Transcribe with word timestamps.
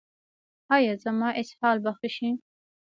ایا 0.75 0.93
زما 1.03 1.29
اسهال 1.41 1.77
به 1.83 1.91
ښه 1.97 2.09
شي؟ 2.15 2.29